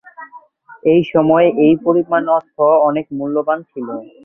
[0.91, 2.55] এসময় এই পরিমাণ অর্থ
[2.87, 3.87] অনেক মূল্যবান ছিল।